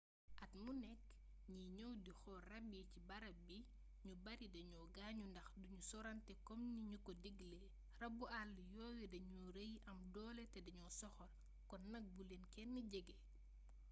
at 0.43 0.51
mu 0.61 0.71
nekk 0.83 0.99
ñi 1.53 1.63
ñëw 1.77 1.91
di 2.05 2.11
xool 2.21 2.39
rab 2.51 2.65
yi 2.73 2.81
ci 2.91 2.99
barab 3.09 3.37
bi 3.47 3.57
ñu 4.05 4.13
bari 4.25 4.45
dañu 4.55 4.79
gaañu 4.97 5.23
ndax 5.29 5.47
duñu 5.61 5.79
sorante 5.89 6.33
kom 6.47 6.59
niñu 6.73 6.97
ko 7.05 7.11
diglee 7.23 7.67
rabu 8.01 8.23
àll 8.39 8.51
yooyu 8.73 9.05
danu 9.13 9.39
rëy 9.57 9.73
am 9.89 9.97
doole 10.13 10.43
te 10.53 10.59
dañoo 10.67 10.91
soxor 10.99 11.29
kon 11.69 11.81
nak 11.91 12.05
bu 12.15 12.21
leen 12.29 12.43
kenn 12.53 12.73
jege 12.91 13.15